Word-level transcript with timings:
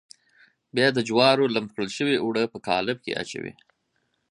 بیا 0.75 0.87
د 0.93 0.99
جوارو 1.09 1.51
لمد 1.55 1.69
کړل 1.75 1.89
شوي 1.97 2.15
اوړه 2.19 2.43
په 2.53 2.57
قالب 2.67 2.97
کې 3.05 3.17
اچوي. 3.21 3.53